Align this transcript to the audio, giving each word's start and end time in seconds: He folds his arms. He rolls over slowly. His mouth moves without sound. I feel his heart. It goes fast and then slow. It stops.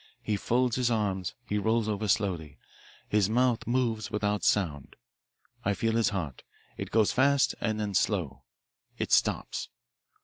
He 0.23 0.35
folds 0.35 0.77
his 0.77 0.89
arms. 0.89 1.35
He 1.47 1.59
rolls 1.59 1.87
over 1.87 2.07
slowly. 2.07 2.57
His 3.07 3.29
mouth 3.29 3.67
moves 3.67 4.09
without 4.09 4.43
sound. 4.43 4.95
I 5.63 5.75
feel 5.75 5.93
his 5.95 6.09
heart. 6.09 6.41
It 6.75 6.89
goes 6.89 7.11
fast 7.11 7.53
and 7.61 7.79
then 7.79 7.93
slow. 7.93 8.41
It 8.97 9.11
stops. 9.11 9.69